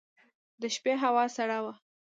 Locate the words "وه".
1.63-1.73